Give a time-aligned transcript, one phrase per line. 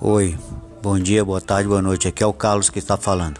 [0.00, 0.36] Oi,
[0.82, 2.08] bom dia, boa tarde, boa noite.
[2.08, 3.38] Aqui é o Carlos que está falando.